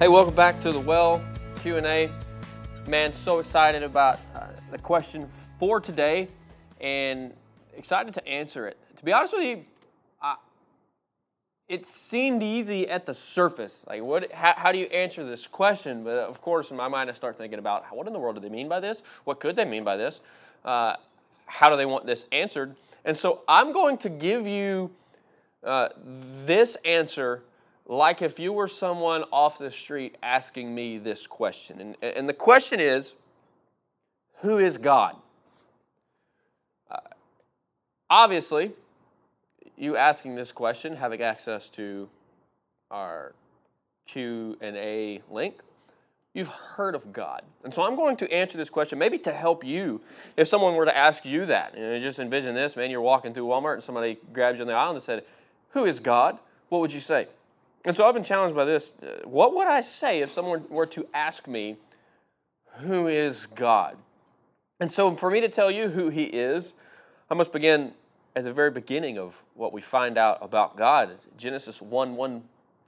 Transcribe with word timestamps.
Hey, 0.00 0.08
welcome 0.08 0.34
back 0.34 0.62
to 0.62 0.72
the 0.72 0.80
Well 0.80 1.22
Q&A. 1.56 2.10
Man, 2.88 3.12
so 3.12 3.38
excited 3.38 3.82
about 3.82 4.18
uh, 4.34 4.46
the 4.70 4.78
question 4.78 5.28
for 5.58 5.78
today 5.78 6.26
and 6.80 7.34
excited 7.76 8.14
to 8.14 8.26
answer 8.26 8.66
it. 8.66 8.78
To 8.96 9.04
be 9.04 9.12
honest 9.12 9.34
with 9.34 9.44
you, 9.44 9.62
I, 10.22 10.36
it 11.68 11.84
seemed 11.86 12.42
easy 12.42 12.88
at 12.88 13.04
the 13.04 13.12
surface. 13.12 13.84
Like, 13.86 14.02
what? 14.02 14.32
How, 14.32 14.54
how 14.56 14.72
do 14.72 14.78
you 14.78 14.86
answer 14.86 15.22
this 15.22 15.46
question? 15.46 16.02
But 16.02 16.16
of 16.16 16.40
course, 16.40 16.70
in 16.70 16.78
my 16.78 16.88
mind, 16.88 17.10
I 17.10 17.12
start 17.12 17.36
thinking 17.36 17.58
about 17.58 17.84
what 17.94 18.06
in 18.06 18.14
the 18.14 18.18
world 18.18 18.36
do 18.36 18.40
they 18.40 18.48
mean 18.48 18.70
by 18.70 18.80
this? 18.80 19.02
What 19.24 19.38
could 19.38 19.54
they 19.54 19.66
mean 19.66 19.84
by 19.84 19.98
this? 19.98 20.22
Uh, 20.64 20.94
how 21.44 21.68
do 21.68 21.76
they 21.76 21.84
want 21.84 22.06
this 22.06 22.24
answered? 22.32 22.74
And 23.04 23.14
so 23.14 23.42
I'm 23.46 23.74
going 23.74 23.98
to 23.98 24.08
give 24.08 24.46
you 24.46 24.92
uh, 25.62 25.90
this 26.46 26.78
answer 26.86 27.42
like 27.90 28.22
if 28.22 28.38
you 28.38 28.52
were 28.52 28.68
someone 28.68 29.24
off 29.32 29.58
the 29.58 29.70
street 29.70 30.16
asking 30.22 30.72
me 30.72 30.96
this 30.96 31.26
question. 31.26 31.80
And, 31.80 31.96
and 32.16 32.28
the 32.28 32.32
question 32.32 32.78
is 32.78 33.14
Who 34.42 34.58
is 34.58 34.78
God? 34.78 35.16
Uh, 36.88 36.98
obviously, 38.08 38.72
you 39.76 39.96
asking 39.96 40.36
this 40.36 40.52
question, 40.52 40.94
having 40.94 41.20
access 41.20 41.68
to 41.70 42.08
our 42.92 43.32
Q&A 44.06 45.20
link, 45.28 45.60
you've 46.32 46.48
heard 46.48 46.94
of 46.94 47.12
God. 47.12 47.42
And 47.64 47.74
so 47.74 47.82
I'm 47.82 47.96
going 47.96 48.16
to 48.18 48.32
answer 48.32 48.56
this 48.56 48.70
question 48.70 49.00
maybe 49.00 49.18
to 49.18 49.32
help 49.32 49.64
you 49.64 50.00
if 50.36 50.46
someone 50.46 50.76
were 50.76 50.84
to 50.84 50.96
ask 50.96 51.24
you 51.24 51.44
that. 51.46 51.76
You 51.76 51.82
know, 51.82 52.00
just 52.00 52.20
envision 52.20 52.54
this, 52.54 52.76
man, 52.76 52.88
you're 52.88 53.00
walking 53.00 53.34
through 53.34 53.46
Walmart 53.46 53.74
and 53.74 53.82
somebody 53.82 54.16
grabs 54.32 54.58
you 54.58 54.62
on 54.62 54.68
the 54.68 54.74
aisle 54.74 54.92
and 54.92 55.02
said, 55.02 55.24
"Who 55.70 55.86
is 55.86 55.98
God?" 55.98 56.38
What 56.68 56.78
would 56.82 56.92
you 56.92 57.00
say? 57.00 57.26
And 57.84 57.96
so 57.96 58.06
I've 58.06 58.14
been 58.14 58.22
challenged 58.22 58.54
by 58.54 58.64
this. 58.64 58.92
Uh, 59.02 59.26
what 59.26 59.54
would 59.54 59.66
I 59.66 59.80
say 59.80 60.20
if 60.20 60.32
someone 60.32 60.64
were 60.68 60.86
to 60.86 61.06
ask 61.14 61.46
me, 61.46 61.76
Who 62.78 63.06
is 63.06 63.46
God? 63.54 63.96
And 64.78 64.90
so 64.90 65.14
for 65.16 65.30
me 65.30 65.40
to 65.40 65.48
tell 65.48 65.70
you 65.70 65.88
who 65.88 66.08
He 66.10 66.24
is, 66.24 66.74
I 67.30 67.34
must 67.34 67.52
begin 67.52 67.92
at 68.36 68.44
the 68.44 68.52
very 68.52 68.70
beginning 68.70 69.18
of 69.18 69.42
what 69.54 69.72
we 69.72 69.80
find 69.80 70.18
out 70.18 70.38
about 70.40 70.76
God. 70.76 71.16
Genesis 71.36 71.80
1 71.80 72.16
1 72.16 72.42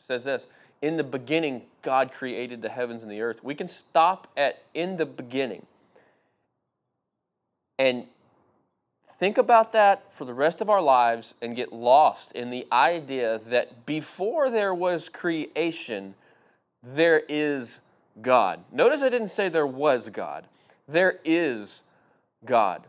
says 0.06 0.24
this 0.24 0.46
In 0.82 0.96
the 0.96 1.04
beginning, 1.04 1.62
God 1.82 2.12
created 2.12 2.62
the 2.62 2.68
heavens 2.68 3.02
and 3.02 3.10
the 3.10 3.20
earth. 3.20 3.42
We 3.42 3.54
can 3.54 3.68
stop 3.68 4.28
at 4.36 4.62
in 4.74 4.96
the 4.96 5.06
beginning. 5.06 5.66
And 7.78 8.06
Think 9.22 9.38
about 9.38 9.70
that 9.70 10.12
for 10.12 10.24
the 10.24 10.34
rest 10.34 10.60
of 10.60 10.68
our 10.68 10.82
lives 10.82 11.34
and 11.40 11.54
get 11.54 11.72
lost 11.72 12.32
in 12.32 12.50
the 12.50 12.66
idea 12.72 13.40
that 13.46 13.86
before 13.86 14.50
there 14.50 14.74
was 14.74 15.08
creation, 15.08 16.16
there 16.82 17.22
is 17.28 17.78
God. 18.20 18.58
Notice 18.72 19.00
I 19.00 19.10
didn't 19.10 19.28
say 19.28 19.48
there 19.48 19.64
was 19.64 20.08
God, 20.08 20.46
there 20.88 21.20
is 21.24 21.84
God. 22.44 22.82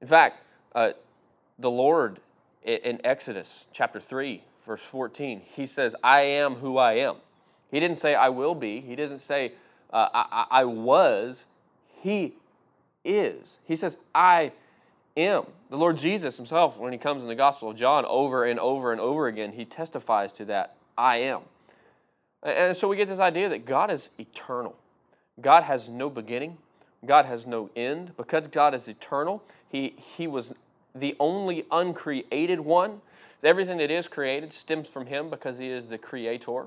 In 0.00 0.08
fact, 0.08 0.42
uh, 0.74 0.94
the 1.60 1.70
Lord 1.70 2.18
in 2.64 3.00
Exodus 3.04 3.66
chapter 3.72 4.00
3, 4.00 4.42
verse 4.66 4.82
14, 4.90 5.42
he 5.44 5.66
says, 5.66 5.94
I 6.02 6.22
am 6.22 6.56
who 6.56 6.76
I 6.76 6.94
am. 6.94 7.18
He 7.70 7.78
didn't 7.78 7.98
say, 7.98 8.16
I 8.16 8.30
will 8.30 8.56
be. 8.56 8.80
He 8.80 8.96
doesn't 8.96 9.20
say, 9.20 9.52
uh, 9.92 10.08
I, 10.12 10.46
I 10.50 10.64
was. 10.64 11.44
He 12.00 12.34
is. 13.04 13.58
He 13.64 13.76
says, 13.76 13.96
I 14.12 14.50
am. 15.16 15.44
The 15.70 15.76
Lord 15.76 15.96
Jesus 15.96 16.36
himself, 16.36 16.76
when 16.76 16.92
he 16.92 16.98
comes 16.98 17.22
in 17.22 17.28
the 17.28 17.34
Gospel 17.34 17.70
of 17.70 17.76
John 17.76 18.04
over 18.06 18.44
and 18.44 18.58
over 18.58 18.92
and 18.92 19.00
over 19.00 19.26
again, 19.26 19.52
he 19.52 19.64
testifies 19.64 20.32
to 20.34 20.44
that 20.46 20.76
I 20.96 21.18
am. 21.18 21.42
And 22.42 22.76
so 22.76 22.88
we 22.88 22.96
get 22.96 23.08
this 23.08 23.20
idea 23.20 23.48
that 23.48 23.64
God 23.64 23.90
is 23.90 24.10
eternal. 24.18 24.76
God 25.40 25.62
has 25.62 25.88
no 25.88 26.10
beginning, 26.10 26.58
God 27.06 27.24
has 27.26 27.46
no 27.46 27.70
end. 27.76 28.16
Because 28.16 28.44
God 28.50 28.74
is 28.74 28.88
eternal, 28.88 29.42
he, 29.70 29.94
he 29.96 30.26
was 30.26 30.52
the 30.94 31.16
only 31.18 31.64
uncreated 31.70 32.60
one. 32.60 33.00
Everything 33.42 33.78
that 33.78 33.90
is 33.90 34.06
created 34.06 34.52
stems 34.52 34.86
from 34.86 35.06
Him 35.06 35.28
because 35.28 35.58
He 35.58 35.68
is 35.68 35.88
the 35.88 35.98
creator. 35.98 36.66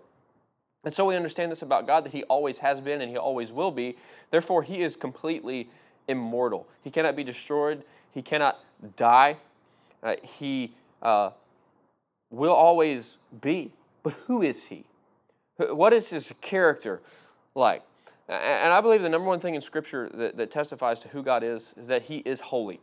And 0.83 0.93
so 0.93 1.05
we 1.05 1.15
understand 1.15 1.51
this 1.51 1.61
about 1.61 1.87
God 1.87 2.03
that 2.05 2.11
He 2.11 2.23
always 2.23 2.57
has 2.57 2.81
been 2.81 3.01
and 3.01 3.09
He 3.09 3.17
always 3.17 3.51
will 3.51 3.71
be. 3.71 3.95
Therefore, 4.31 4.61
He 4.61 4.81
is 4.81 4.95
completely 4.95 5.69
immortal. 6.07 6.67
He 6.83 6.91
cannot 6.91 7.15
be 7.15 7.23
destroyed, 7.23 7.83
he 8.15 8.23
cannot 8.23 8.59
die. 8.95 9.37
Uh, 10.01 10.15
he 10.23 10.73
uh, 11.03 11.29
will 12.31 12.53
always 12.53 13.17
be. 13.41 13.71
But 14.01 14.13
who 14.25 14.41
is 14.41 14.63
he? 14.63 14.85
What 15.57 15.93
is 15.93 16.07
his 16.07 16.31
character 16.41 17.01
like? 17.53 17.83
And 18.27 18.73
I 18.73 18.81
believe 18.81 19.03
the 19.03 19.09
number 19.09 19.27
one 19.27 19.39
thing 19.39 19.53
in 19.53 19.61
Scripture 19.61 20.09
that, 20.15 20.37
that 20.37 20.49
testifies 20.49 20.99
to 21.01 21.09
who 21.09 21.21
God 21.21 21.43
is 21.43 21.73
is 21.77 21.87
that 21.87 22.03
he 22.03 22.17
is 22.17 22.39
holy. 22.39 22.79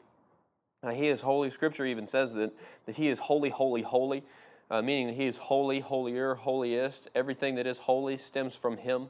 Now, 0.83 0.91
he 0.91 1.09
is 1.09 1.21
holy. 1.21 1.51
Scripture 1.51 1.87
even 1.87 2.07
says 2.07 2.33
that, 2.35 2.53
that 2.87 2.97
he 2.97 3.09
is 3.09 3.19
holy, 3.19 3.51
holy, 3.51 3.83
holy, 3.83 4.23
uh, 4.71 4.83
meaning 4.83 5.09
that 5.09 5.17
he 5.17 5.27
is 5.27 5.37
holy, 5.37 5.81
holier, 5.81 6.35
holiest. 6.35 7.09
Everything 7.15 7.55
that 7.57 7.67
is 7.67 7.79
holy 7.79 8.19
stems 8.19 8.55
from 8.55 8.77
him. 8.77 9.09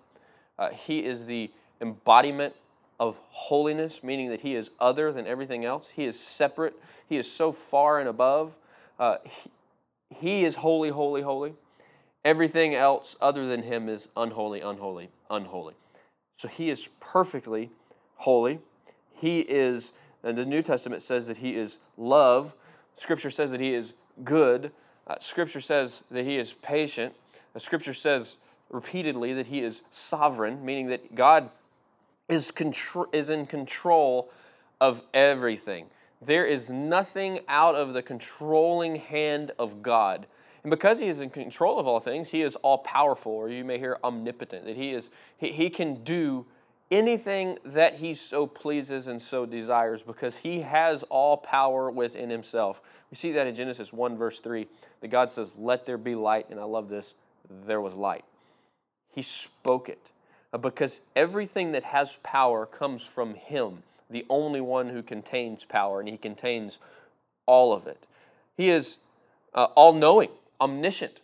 Uh, 0.59 0.71
he 0.71 1.01
is 1.01 1.27
the 1.27 1.51
embodiment 1.81 2.55
of 3.03 3.17
holiness, 3.31 4.05
meaning 4.05 4.31
that 4.31 4.43
he 4.43 4.55
is 4.55 4.71
other 4.79 5.11
than 5.11 5.27
everything 5.27 5.65
else. 5.65 5.89
He 5.93 6.05
is 6.05 6.19
separate. 6.19 6.81
He 7.09 7.17
is 7.17 7.29
so 7.29 7.51
far 7.51 7.99
and 7.99 8.09
above. 8.09 8.55
Uh, 8.97 9.17
he, 9.25 9.51
he 10.15 10.45
is 10.45 10.55
holy, 10.55 10.91
holy, 10.91 11.23
holy. 11.23 11.55
Everything 12.25 12.77
else 12.77 13.17
other 13.21 13.49
than 13.49 13.65
him 13.65 13.89
is 13.89 14.07
unholy, 14.17 14.61
unholy, 14.61 15.09
unholy. 15.29 15.75
So 16.37 16.47
he 16.47 16.71
is 16.71 16.89
perfectly 17.01 17.71
holy. 18.19 18.61
He 19.13 19.41
is, 19.41 19.91
and 20.23 20.39
the 20.39 20.45
New 20.45 20.63
Testament 20.63 21.03
says 21.03 21.27
that 21.27 21.39
he 21.39 21.57
is 21.57 21.79
love. 21.99 22.55
Scripture 22.97 23.33
says 23.33 23.51
that 23.51 23.59
he 23.59 23.75
is 23.75 23.95
good. 24.23 24.71
Uh, 25.09 25.17
scripture 25.19 25.61
says 25.61 26.03
that 26.13 26.25
he 26.25 26.37
is 26.37 26.53
patient. 26.53 27.17
The 27.53 27.59
scripture 27.59 27.95
says 27.95 28.37
repeatedly 28.71 29.35
that 29.35 29.47
he 29.47 29.59
is 29.59 29.81
sovereign, 29.91 30.65
meaning 30.65 30.87
that 30.87 31.17
God 31.17 31.51
is, 32.33 32.51
contr- 32.51 33.13
is 33.13 33.29
in 33.29 33.47
control 33.47 34.31
of 34.81 35.03
everything. 35.13 35.87
There 36.21 36.47
is 36.47 36.71
nothing 36.71 37.41
out 37.49 37.75
of 37.75 37.93
the 37.93 38.03
controlling 38.03 38.97
hand 38.97 39.53
of 39.59 39.83
God. 39.83 40.27
And 40.63 40.71
because 40.71 40.99
he 40.99 41.09
is 41.09 41.21
in 41.21 41.31
control 41.31 41.79
of 41.79 41.87
all 41.87 42.01
things, 42.01 42.31
he 42.31 42.43
is 42.43 42.57
all 42.57 42.79
powerful, 42.79 43.33
or 43.33 43.49
you 43.49 43.65
may 43.65 43.79
hear 43.79 43.99
omnipotent, 44.03 44.65
that 44.65 44.77
he 44.77 44.93
is 44.93 45.11
he, 45.37 45.51
he 45.51 45.69
can 45.69 46.05
do 46.05 46.47
anything 46.91 47.59
that 47.65 47.97
he 47.97 48.15
so 48.15 48.47
pleases 48.47 49.09
and 49.09 49.21
so 49.21 49.45
desires 49.45 50.03
because 50.03 50.37
he 50.37 50.61
has 50.61 51.03
all 51.05 51.37
power 51.37 51.91
within 51.91 52.31
himself. 52.31 52.81
We 53.11 53.17
see 53.17 53.33
that 53.33 53.47
in 53.47 53.57
Genesis 53.57 53.93
1, 53.93 54.17
verse 54.17 54.39
3, 54.39 54.67
that 55.01 55.09
God 55.09 55.31
says, 55.31 55.53
Let 55.59 55.85
there 55.85 55.99
be 55.99 56.15
light, 56.15 56.49
and 56.51 56.61
I 56.61 56.65
love 56.65 56.89
this, 56.89 57.15
there 57.67 57.81
was 57.81 57.95
light. 57.95 58.25
He 59.11 59.23
spoke 59.23 59.89
it. 59.89 60.12
Uh, 60.53 60.59
because 60.59 61.01
everything 61.17 61.73
that 61.73 61.85
has 61.85 62.19
power 62.23 62.67
comes 62.67 63.03
from 63.03 63.35
Him, 63.35 63.83
the 64.11 64.27
only 64.29 64.61
one 64.61 64.89
who 64.89 65.03
contains 65.03 65.65
power, 65.65 66.01
and 66.01 66.09
He 66.09 66.17
contains 66.17 66.79
all 67.47 67.73
of 67.73 67.87
it. 67.87 68.07
He 68.57 68.69
is 68.69 68.99
uh, 69.55 69.65
all 69.75 69.93
knowing, 69.93 70.31
omniscient. 70.61 71.21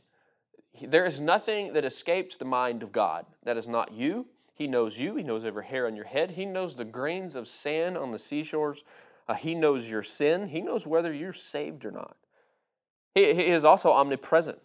There 0.81 1.05
is 1.05 1.21
nothing 1.21 1.73
that 1.73 1.85
escapes 1.85 2.37
the 2.37 2.45
mind 2.45 2.83
of 2.83 2.93
God. 2.93 3.27
That 3.45 3.57
is 3.57 3.67
not 3.67 3.93
you. 3.93 4.27
He 4.55 4.67
knows 4.67 4.99
you. 4.99 5.17
He 5.17 5.23
knows 5.23 5.45
every 5.45 5.65
hair 5.65 5.87
on 5.87 5.97
your 5.97 6.05
head. 6.05 6.33
He 6.33 6.45
knows 6.45 6.75
the 6.75 6.85
grains 6.85 7.35
of 7.35 7.47
sand 7.49 7.97
on 7.97 8.13
the 8.13 8.19
seashores. 8.19 8.83
Uh, 9.29 9.35
he 9.35 9.55
knows 9.55 9.89
your 9.89 10.03
sin. 10.03 10.49
He 10.49 10.61
knows 10.61 10.87
whether 10.87 11.13
you're 11.13 11.33
saved 11.33 11.85
or 11.85 11.91
not. 11.91 12.17
He, 13.15 13.35
he 13.35 13.47
is 13.47 13.65
also 13.65 13.91
omnipresent. 13.91 14.59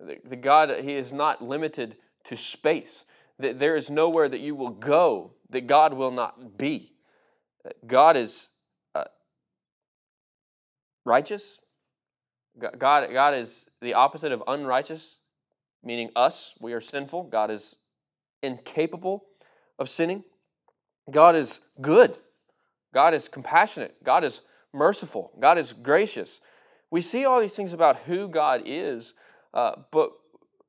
The, 0.00 0.18
the 0.24 0.36
God, 0.36 0.70
He 0.82 0.94
is 0.94 1.12
not 1.12 1.42
limited 1.42 1.96
to 2.24 2.36
space 2.36 3.04
that 3.38 3.58
there 3.58 3.76
is 3.76 3.90
nowhere 3.90 4.28
that 4.28 4.40
you 4.40 4.54
will 4.54 4.70
go 4.70 5.32
that 5.50 5.66
God 5.66 5.94
will 5.94 6.10
not 6.10 6.58
be. 6.58 6.92
God 7.86 8.16
is 8.16 8.48
uh, 8.94 9.04
righteous. 11.04 11.42
God, 12.58 13.08
God 13.12 13.34
is 13.34 13.66
the 13.80 13.94
opposite 13.94 14.32
of 14.32 14.42
unrighteous, 14.46 15.18
meaning 15.82 16.10
us. 16.16 16.54
We 16.60 16.72
are 16.72 16.80
sinful. 16.80 17.24
God 17.24 17.50
is 17.50 17.76
incapable 18.42 19.24
of 19.78 19.88
sinning. 19.88 20.24
God 21.10 21.36
is 21.36 21.60
good. 21.80 22.16
God 22.92 23.14
is 23.14 23.28
compassionate. 23.28 24.02
God 24.02 24.24
is 24.24 24.40
merciful. 24.72 25.32
God 25.38 25.58
is 25.58 25.72
gracious. 25.72 26.40
We 26.90 27.00
see 27.00 27.24
all 27.24 27.40
these 27.40 27.54
things 27.54 27.72
about 27.72 27.98
who 27.98 28.28
God 28.28 28.62
is, 28.64 29.14
uh, 29.54 29.72
but 29.90 30.10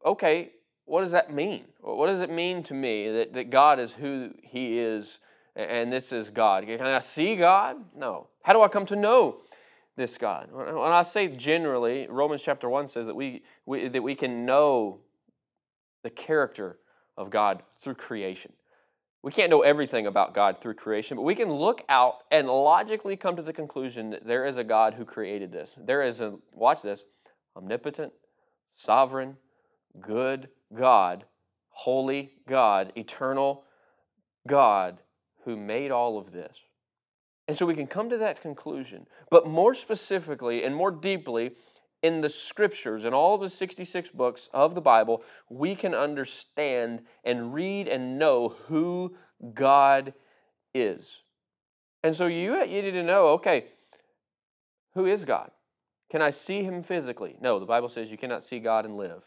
okay, 0.06 0.51
what 0.89 1.01
does 1.01 1.12
that 1.12 1.31
mean? 1.31 1.65
What 1.81 2.07
does 2.07 2.21
it 2.21 2.31
mean 2.31 2.63
to 2.63 2.74
me 2.74 3.12
that, 3.12 3.33
that 3.33 3.51
God 3.51 3.80
is 3.80 3.94
who 3.94 4.31
He 4.41 4.80
is 4.80 5.19
and 5.56 5.94
this 5.94 6.12
is 6.12 6.31
God? 6.31 6.65
Can 6.65 6.81
I 6.81 7.00
see 7.00 7.36
God? 7.36 7.77
No. 7.95 8.27
How 8.41 8.53
do 8.53 8.62
I 8.63 8.68
come 8.69 8.88
to 8.88 8.95
know 8.95 9.38
this 9.95 10.18
God? 10.18 10.50
When 10.51 10.68
I 10.68 11.03
say 11.03 11.27
generally, 11.27 12.07
Romans 12.09 12.41
chapter 12.41 12.68
1 12.68 12.88
says 12.88 13.06
that 13.06 13.15
we, 13.15 13.44
we, 13.68 13.88
that 13.88 14.01
we 14.01 14.15
can 14.15 14.47
know 14.47 15.01
the 16.01 16.09
character 16.09 16.80
of 17.15 17.30
God 17.30 17.62
through 17.83 17.95
creation. 17.95 18.51
We 19.21 19.31
can't 19.31 19.51
know 19.51 19.62
everything 19.62 20.07
about 20.07 20.33
God 20.33 20.59
through 20.59 20.75
creation, 20.75 21.18
but 21.18 21.24
we 21.24 21.36
can 21.36 21.51
look 21.51 21.83
out 21.88 22.24
and 22.31 22.47
logically 22.47 23.15
come 23.15 23.36
to 23.36 23.44
the 23.44 23.53
conclusion 23.53 24.09
that 24.09 24.25
there 24.25 24.45
is 24.45 24.57
a 24.57 24.63
God 24.63 24.95
who 24.95 25.06
created 25.06 25.51
this. 25.51 25.75
There 25.77 26.01
is 26.01 26.19
a, 26.19 26.36
watch 26.53 26.81
this, 26.81 27.03
omnipotent, 27.56 28.13
sovereign, 28.75 29.38
good 30.01 30.47
God, 30.75 31.25
holy 31.69 32.31
God, 32.48 32.92
eternal 32.95 33.63
God 34.48 35.00
who 35.45 35.56
made 35.56 35.92
all 35.92 36.18
of 36.18 36.31
this. 36.31 36.57
And 37.48 37.57
so 37.57 37.66
we 37.66 37.75
can 37.75 37.88
come 37.88 38.10
to 38.10 38.18
that 38.18 38.42
conclusion. 38.42 39.07
But 39.31 39.48
more 39.48 39.74
specifically 39.74 40.63
and 40.63 40.75
more 40.75 40.92
deeply, 40.92 41.51
in 42.01 42.21
the 42.21 42.30
scriptures, 42.30 43.04
in 43.04 43.13
all 43.13 43.36
of 43.36 43.42
the 43.42 43.50
66 43.50 44.12
books 44.12 44.50
of 44.54 44.75
the 44.75 44.81
Bible, 44.81 45.24
we 45.50 45.75
can 45.75 45.94
understand 45.94 47.01
and 47.24 47.54
read 47.54 47.88
and 47.88 48.18
know 48.18 48.56
who 48.68 49.15
God 49.54 50.13
is. 50.74 51.24
And 52.04 52.15
so 52.15 52.27
you, 52.27 52.56
you 52.63 52.81
need 52.81 52.92
to 52.92 53.04
know 53.04 53.30
okay, 53.30 53.65
who 54.94 55.06
is 55.06 55.25
God? 55.25 55.51
Can 56.10 56.22
I 56.22 56.31
see 56.31 56.63
him 56.63 56.83
physically? 56.83 57.36
No, 57.42 57.60
the 57.60 57.65
Bible 57.65 57.89
says 57.89 58.10
you 58.10 58.18
cannot 58.18 58.45
see 58.45 58.60
God 58.60 58.86
and 58.86 58.95
live. 58.98 59.24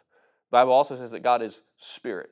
The 0.53 0.59
Bible 0.59 0.75
also 0.75 0.99
says 0.99 1.13
that 1.13 1.23
God 1.23 1.41
is 1.41 1.63
spirit. 1.79 2.29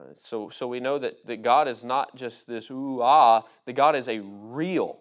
Uh, 0.00 0.04
so, 0.22 0.48
so 0.48 0.68
we 0.68 0.78
know 0.78 1.00
that, 1.00 1.26
that 1.26 1.42
God 1.42 1.66
is 1.66 1.82
not 1.82 2.14
just 2.14 2.46
this 2.46 2.70
ooh 2.70 3.00
ah, 3.02 3.42
that 3.66 3.72
God 3.72 3.96
is 3.96 4.06
a 4.06 4.20
real 4.20 5.00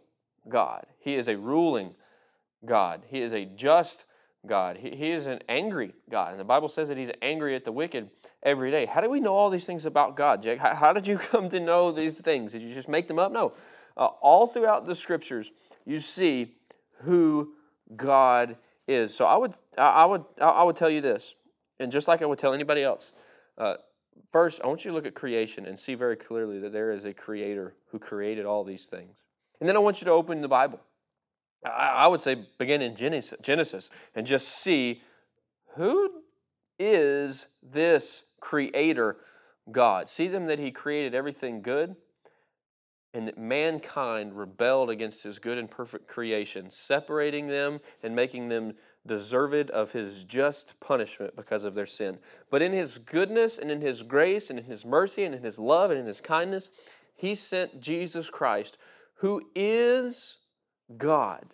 God. 0.49 0.87
He 1.01 1.13
is 1.13 1.27
a 1.27 1.37
ruling 1.37 1.93
God. 2.65 3.03
He 3.07 3.21
is 3.21 3.31
a 3.33 3.45
just 3.45 4.05
God. 4.47 4.77
He, 4.77 4.89
he 4.89 5.11
is 5.11 5.27
an 5.27 5.41
angry 5.49 5.93
God. 6.09 6.31
And 6.31 6.39
the 6.39 6.43
Bible 6.43 6.67
says 6.67 6.87
that 6.87 6.97
He's 6.97 7.11
angry 7.21 7.55
at 7.55 7.63
the 7.63 7.71
wicked 7.71 8.09
every 8.41 8.71
day. 8.71 8.87
How 8.87 9.01
do 9.01 9.09
we 9.11 9.19
know 9.19 9.35
all 9.35 9.51
these 9.51 9.67
things 9.67 9.85
about 9.85 10.17
God, 10.17 10.41
Jake? 10.41 10.57
How, 10.57 10.73
how 10.73 10.93
did 10.93 11.05
you 11.05 11.17
come 11.19 11.47
to 11.49 11.59
know 11.59 11.91
these 11.91 12.17
things? 12.17 12.53
Did 12.53 12.63
you 12.63 12.73
just 12.73 12.89
make 12.89 13.07
them 13.07 13.19
up? 13.19 13.31
No. 13.31 13.53
Uh, 13.95 14.07
all 14.19 14.47
throughout 14.47 14.87
the 14.87 14.95
scriptures, 14.95 15.51
you 15.85 15.99
see 15.99 16.55
who 17.01 17.53
God 17.95 18.57
is. 18.87 19.13
So 19.13 19.25
I 19.25 19.37
would, 19.37 19.53
I 19.77 20.05
would, 20.05 20.25
I 20.41 20.63
would 20.63 20.75
tell 20.75 20.89
you 20.89 21.01
this, 21.01 21.35
and 21.81 21.91
just 21.91 22.07
like 22.07 22.21
I 22.21 22.25
would 22.25 22.39
tell 22.39 22.53
anybody 22.53 22.83
else. 22.83 23.11
Uh, 23.57 23.75
first, 24.31 24.61
I 24.63 24.67
want 24.67 24.85
you 24.85 24.91
to 24.91 24.95
look 24.95 25.05
at 25.05 25.15
creation 25.15 25.65
and 25.65 25.77
see 25.77 25.95
very 25.95 26.15
clearly 26.15 26.59
that 26.59 26.71
there 26.71 26.91
is 26.91 27.05
a 27.05 27.13
creator 27.13 27.75
who 27.91 27.99
created 27.99 28.45
all 28.45 28.63
these 28.63 28.85
things. 28.85 29.15
And 29.59 29.67
then 29.67 29.75
I 29.75 29.79
want 29.79 30.01
you 30.01 30.05
to 30.05 30.11
open 30.11 30.41
the 30.41 30.47
Bible 30.47 30.79
I 31.63 32.07
would 32.07 32.21
say 32.21 32.35
begin 32.57 32.81
in 32.81 32.95
Genesis 32.95 33.89
and 34.15 34.25
just 34.25 34.47
see 34.47 35.01
who 35.75 36.11
is 36.79 37.45
this 37.61 38.23
creator 38.39 39.17
God. 39.71 40.09
See 40.09 40.27
them 40.27 40.47
that 40.47 40.57
he 40.57 40.71
created 40.71 41.13
everything 41.13 41.61
good 41.61 41.95
and 43.13 43.27
that 43.27 43.37
mankind 43.37 44.37
rebelled 44.37 44.89
against 44.89 45.23
his 45.23 45.39
good 45.39 45.57
and 45.57 45.69
perfect 45.69 46.07
creation, 46.07 46.69
separating 46.69 47.47
them 47.47 47.79
and 48.03 48.15
making 48.15 48.49
them 48.49 48.73
deserved 49.05 49.69
of 49.71 49.91
his 49.91 50.23
just 50.23 50.79
punishment 50.79 51.35
because 51.35 51.63
of 51.63 51.75
their 51.75 51.85
sin. 51.85 52.17
But 52.49 52.61
in 52.61 52.71
his 52.71 52.97
goodness 52.99 53.57
and 53.57 53.71
in 53.71 53.81
his 53.81 54.03
grace 54.03 54.49
and 54.49 54.59
in 54.59 54.65
his 54.65 54.85
mercy 54.85 55.23
and 55.23 55.35
in 55.35 55.43
his 55.43 55.59
love 55.59 55.91
and 55.91 55.99
in 55.99 56.05
his 56.05 56.21
kindness, 56.21 56.69
he 57.15 57.35
sent 57.35 57.81
Jesus 57.81 58.29
Christ, 58.29 58.77
who 59.15 59.41
is 59.55 60.37
God. 60.97 61.45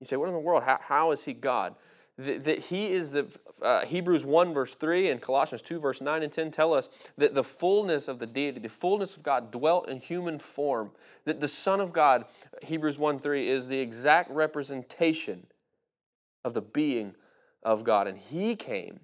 You 0.00 0.06
say, 0.06 0.16
what 0.16 0.28
in 0.28 0.34
the 0.34 0.40
world? 0.40 0.62
How, 0.62 0.78
how 0.80 1.10
is 1.12 1.22
he 1.22 1.32
God? 1.32 1.74
That, 2.18 2.44
that 2.44 2.58
he 2.58 2.92
is 2.92 3.12
the, 3.12 3.26
uh, 3.62 3.84
Hebrews 3.84 4.24
1 4.24 4.52
verse 4.52 4.74
3 4.74 5.10
and 5.10 5.20
Colossians 5.20 5.62
2 5.62 5.78
verse 5.78 6.00
9 6.00 6.22
and 6.22 6.32
10 6.32 6.50
tell 6.50 6.74
us 6.74 6.88
that 7.16 7.34
the 7.34 7.44
fullness 7.44 8.08
of 8.08 8.18
the 8.18 8.26
deity, 8.26 8.58
the 8.58 8.68
fullness 8.68 9.16
of 9.16 9.22
God 9.22 9.50
dwelt 9.52 9.88
in 9.88 9.98
human 9.98 10.38
form. 10.38 10.90
That 11.24 11.40
the 11.40 11.48
Son 11.48 11.80
of 11.80 11.92
God, 11.92 12.24
Hebrews 12.62 12.98
1 12.98 13.18
3, 13.18 13.48
is 13.48 13.68
the 13.68 13.78
exact 13.78 14.30
representation 14.30 15.46
of 16.44 16.54
the 16.54 16.62
being 16.62 17.14
of 17.62 17.84
God. 17.84 18.06
And 18.06 18.18
he 18.18 18.56
came. 18.56 19.00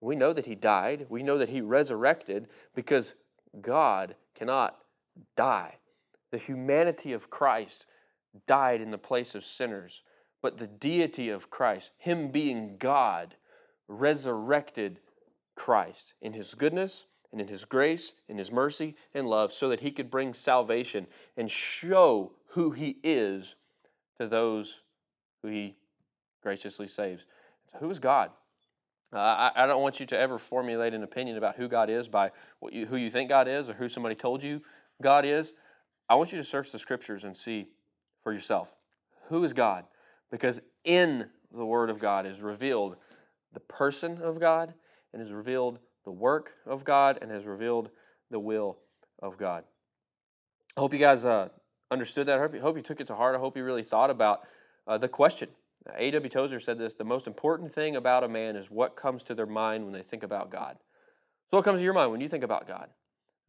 We 0.00 0.16
know 0.16 0.32
that 0.32 0.46
he 0.46 0.54
died. 0.54 1.06
We 1.08 1.22
know 1.22 1.38
that 1.38 1.48
he 1.48 1.60
resurrected 1.60 2.48
because 2.74 3.14
God 3.60 4.14
cannot 4.34 4.78
die. 5.36 5.76
The 6.30 6.38
humanity 6.38 7.12
of 7.12 7.30
Christ 7.30 7.86
died 8.46 8.80
in 8.80 8.90
the 8.90 8.98
place 8.98 9.34
of 9.34 9.44
sinners, 9.44 10.02
but 10.42 10.58
the 10.58 10.66
deity 10.66 11.28
of 11.28 11.50
Christ, 11.50 11.90
Him 11.98 12.30
being 12.30 12.76
God, 12.78 13.34
resurrected 13.88 15.00
Christ 15.54 16.14
in 16.20 16.32
His 16.32 16.54
goodness 16.54 17.04
and 17.32 17.40
in 17.40 17.48
His 17.48 17.64
grace, 17.64 18.12
in 18.28 18.38
His 18.38 18.52
mercy 18.52 18.94
and 19.14 19.28
love, 19.28 19.52
so 19.52 19.68
that 19.68 19.80
He 19.80 19.90
could 19.90 20.10
bring 20.10 20.32
salvation 20.32 21.06
and 21.36 21.50
show 21.50 22.32
who 22.48 22.70
He 22.70 22.98
is 23.02 23.54
to 24.18 24.26
those 24.26 24.80
who 25.42 25.48
He 25.48 25.76
graciously 26.42 26.88
saves. 26.88 27.26
So 27.72 27.78
who 27.78 27.90
is 27.90 27.98
God? 27.98 28.30
Uh, 29.12 29.50
I, 29.54 29.64
I, 29.64 29.66
don't 29.66 29.80
want 29.80 30.00
you 30.00 30.06
to 30.06 30.18
ever 30.18 30.38
formulate 30.38 30.92
an 30.92 31.02
opinion 31.02 31.38
about 31.38 31.56
who 31.56 31.66
God 31.66 31.88
is 31.88 32.08
by 32.08 32.30
you, 32.70 32.84
who 32.84 32.96
you 32.96 33.10
think 33.10 33.30
God 33.30 33.48
is 33.48 33.70
or 33.70 33.72
who 33.72 33.88
somebody 33.88 34.14
told 34.14 34.42
you 34.42 34.60
God 35.00 35.24
is. 35.24 35.54
I 36.10 36.14
want 36.14 36.30
you 36.30 36.36
to 36.36 36.44
search 36.44 36.72
the 36.72 36.78
scriptures 36.78 37.24
and 37.24 37.34
see 37.34 37.68
for 38.22 38.34
yourself. 38.34 38.74
Who 39.28 39.44
is 39.44 39.54
God? 39.54 39.84
Because 40.30 40.60
in 40.84 41.26
the 41.52 41.64
Word 41.64 41.90
of 41.90 41.98
God 41.98 42.26
is 42.26 42.40
revealed 42.40 42.96
the 43.52 43.60
person 43.60 44.20
of 44.22 44.38
God 44.38 44.74
and 45.12 45.22
is 45.22 45.32
revealed 45.32 45.78
the 46.04 46.10
work 46.10 46.52
of 46.66 46.84
God 46.84 47.18
and 47.22 47.30
has 47.30 47.44
revealed 47.44 47.90
the 48.30 48.38
will 48.38 48.78
of 49.20 49.38
God. 49.38 49.64
I 50.76 50.80
hope 50.80 50.92
you 50.92 50.98
guys 50.98 51.24
uh, 51.24 51.48
understood 51.90 52.26
that. 52.26 52.38
I 52.38 52.42
hope 52.42 52.54
you, 52.54 52.60
hope 52.60 52.76
you 52.76 52.82
took 52.82 53.00
it 53.00 53.06
to 53.08 53.14
heart. 53.14 53.34
I 53.34 53.38
hope 53.38 53.56
you 53.56 53.64
really 53.64 53.82
thought 53.82 54.10
about 54.10 54.40
uh, 54.86 54.98
the 54.98 55.08
question. 55.08 55.48
A.W. 55.96 56.28
Tozer 56.28 56.60
said 56.60 56.78
this 56.78 56.94
the 56.94 57.04
most 57.04 57.26
important 57.26 57.72
thing 57.72 57.96
about 57.96 58.24
a 58.24 58.28
man 58.28 58.56
is 58.56 58.70
what 58.70 58.96
comes 58.96 59.22
to 59.24 59.34
their 59.34 59.46
mind 59.46 59.84
when 59.84 59.92
they 59.92 60.02
think 60.02 60.22
about 60.22 60.50
God. 60.50 60.76
So, 61.50 61.56
what 61.56 61.64
comes 61.64 61.78
to 61.78 61.84
your 61.84 61.94
mind 61.94 62.10
when 62.10 62.20
you 62.20 62.28
think 62.28 62.44
about 62.44 62.68
God? 62.68 62.90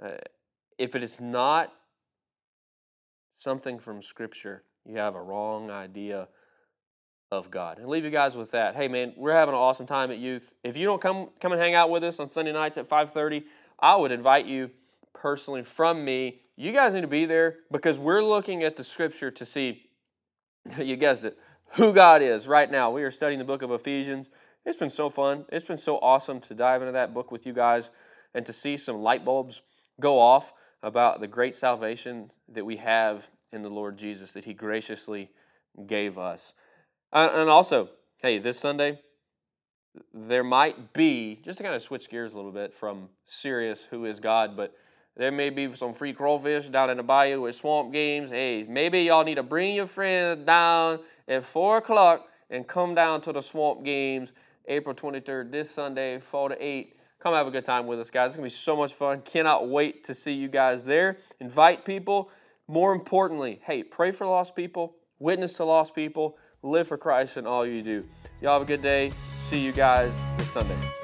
Uh, 0.02 0.12
if 0.78 0.96
it 0.96 1.04
is 1.04 1.20
not 1.20 1.74
something 3.40 3.78
from 3.78 4.02
Scripture, 4.02 4.64
you 4.86 4.96
have 4.96 5.16
a 5.16 5.22
wrong 5.22 5.70
idea 5.70 6.30
of 7.32 7.52
God. 7.52 7.78
And 7.78 7.88
leave 7.88 8.04
you 8.04 8.10
guys 8.10 8.36
with 8.36 8.52
that. 8.52 8.76
Hey 8.76 8.88
man, 8.88 9.14
we're 9.16 9.34
having 9.34 9.54
an 9.54 9.60
awesome 9.60 9.86
time 9.86 10.10
at 10.12 10.18
youth. 10.18 10.54
If 10.64 10.76
you 10.76 10.86
don't 10.86 11.02
come 11.02 11.30
come 11.40 11.52
and 11.52 11.62
hang 11.62 11.76
out 11.76 11.90
with 11.90 12.04
us 12.04 12.20
on 12.20 12.30
Sunday 12.30 12.52
nights 12.52 12.78
at 12.78 12.88
5:30, 12.88 13.44
I 13.80 13.96
would 13.96 14.12
invite 14.12 14.46
you 14.46 14.72
personally 15.14 15.64
from 15.64 16.04
me. 16.04 16.42
You 16.56 16.72
guys 16.72 16.94
need 16.94 17.02
to 17.02 17.08
be 17.08 17.26
there 17.26 17.58
because 17.72 18.00
we're 18.00 18.24
looking 18.24 18.64
at 18.64 18.76
the 18.76 18.84
scripture 18.84 19.30
to 19.32 19.46
see 19.46 19.90
you 20.78 20.96
guessed 20.96 21.24
it, 21.24 21.38
who 21.74 21.94
God 21.94 22.22
is 22.22 22.48
right 22.48 22.70
now. 22.70 22.92
We 22.92 23.04
are 23.04 23.12
studying 23.12 23.40
the 23.40 23.46
book 23.46 23.62
of 23.62 23.72
Ephesians. 23.72 24.30
It's 24.66 24.78
been 24.78 24.90
so 24.90 25.10
fun. 25.10 25.46
It's 25.50 25.66
been 25.66 25.78
so 25.78 25.98
awesome 26.00 26.42
to 26.42 26.56
dive 26.56 26.82
into 26.82 26.92
that 26.94 27.14
book 27.14 27.32
with 27.32 27.46
you 27.46 27.54
guys 27.54 27.92
and 28.34 28.46
to 28.46 28.54
see 28.54 28.78
some 28.78 28.98
light 28.98 29.24
bulbs 29.24 29.62
go 30.02 30.20
off 30.20 30.54
about 30.82 31.22
the 31.22 31.28
great 31.28 31.56
salvation 31.56 32.32
that 32.50 32.66
we 32.66 32.78
have 32.78 33.28
in 33.52 33.62
the 33.62 33.70
Lord 33.70 33.98
Jesus 33.98 34.32
that 34.34 34.46
He 34.46 34.54
graciously 34.54 35.30
gave 35.88 36.18
us. 36.18 36.54
Uh, 37.12 37.30
and 37.34 37.50
also, 37.50 37.90
hey, 38.22 38.38
this 38.38 38.60
Sunday, 38.60 39.00
there 40.14 40.44
might 40.44 40.94
be, 40.94 41.40
just 41.44 41.58
to 41.58 41.64
kind 41.64 41.76
of 41.76 41.82
switch 41.82 42.10
gears 42.10 42.34
a 42.34 42.36
little 42.36 42.52
bit 42.52 42.74
from 42.74 43.10
serious 43.28 43.88
who 43.90 44.06
is 44.06 44.20
God, 44.20 44.56
but 44.56 44.74
there 45.18 45.32
may 45.32 45.50
be 45.50 45.76
some 45.76 45.94
free 45.94 46.14
crawfish 46.14 46.68
down 46.68 46.90
in 46.90 46.98
the 46.98 47.04
bayou 47.04 47.42
with 47.42 47.56
swamp 47.56 47.92
games. 47.92 48.30
Hey, 48.30 48.66
maybe 48.68 49.02
y'all 49.02 49.24
need 49.24 49.36
to 49.36 49.44
bring 49.44 49.76
your 49.76 49.88
friends 49.88 50.46
down 50.46 51.00
at 51.28 51.44
4 51.44 51.78
o'clock 51.78 52.28
and 52.50 52.68
come 52.68 52.96
down 52.96 53.22
to 53.22 53.34
the 53.34 53.42
swamp 53.42 53.84
games 53.84 54.30
April 54.68 54.94
23rd, 54.94 55.52
this 55.52 55.72
Sunday, 55.72 56.20
4 56.20 56.50
to 56.50 56.64
8. 56.64 56.96
Come 57.20 57.34
have 57.34 57.48
a 57.48 57.52
good 57.52 57.66
time 57.66 57.88
with 57.88 58.00
us, 58.00 58.10
guys. 58.10 58.28
It's 58.28 58.36
going 58.38 58.50
to 58.50 58.56
be 58.56 58.58
so 58.58 58.78
much 58.78 58.94
fun. 58.94 59.22
Cannot 59.24 59.68
wait 59.68 60.04
to 60.06 60.14
see 60.14 60.32
you 60.32 60.48
guys 60.48 60.86
there. 60.86 61.18
Invite 61.40 61.84
people. 61.84 62.30
More 62.68 62.94
importantly, 62.94 63.60
hey, 63.64 63.82
pray 63.82 64.12
for 64.12 64.28
lost 64.28 64.56
people, 64.56 64.96
witness 65.18 65.54
to 65.54 65.66
lost 65.66 65.96
people, 65.96 66.38
live 66.64 66.88
for 66.88 66.98
Christ 66.98 67.38
in 67.38 67.48
all 67.48 67.66
you 67.66 67.82
do. 67.82 68.06
Y'all 68.42 68.54
have 68.54 68.62
a 68.62 68.66
good 68.66 68.82
day. 68.82 69.12
See 69.50 69.60
you 69.60 69.72
guys 69.72 70.14
this 70.38 70.52
Sunday. 70.52 70.99